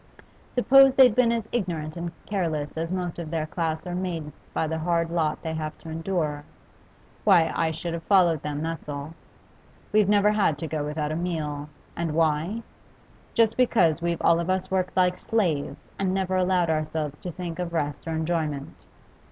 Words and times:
Suppose 0.55 0.95
they'd 0.95 1.13
been 1.13 1.31
as 1.31 1.47
ignorant 1.51 1.95
and 1.95 2.11
careless 2.25 2.75
as 2.75 2.91
most 2.91 3.19
of 3.19 3.29
their 3.29 3.45
class 3.45 3.85
are 3.85 3.93
made 3.93 4.31
by 4.51 4.65
the 4.65 4.79
hard 4.79 5.11
lot 5.11 5.43
they 5.43 5.53
have 5.53 5.77
to 5.77 5.89
endure; 5.91 6.43
why, 7.23 7.51
I 7.55 7.69
should 7.69 7.93
have 7.93 8.01
followed 8.01 8.41
them, 8.41 8.63
that's 8.63 8.89
all. 8.89 9.13
We've 9.91 10.09
never 10.09 10.31
had 10.31 10.57
to 10.57 10.67
go 10.67 10.83
without 10.83 11.11
a 11.11 11.15
meal, 11.15 11.69
and 11.95 12.15
why? 12.15 12.63
Just 13.35 13.55
because 13.57 14.01
we've 14.01 14.23
all 14.23 14.39
of 14.39 14.49
us 14.49 14.71
worked 14.71 14.97
like 14.97 15.19
slaves 15.19 15.91
and 15.99 16.15
never 16.15 16.35
allowed 16.35 16.71
ourselves 16.71 17.19
to 17.19 17.31
think 17.31 17.59
of 17.59 17.71
rest 17.71 18.07
or 18.07 18.13
enjoyment. 18.15 18.87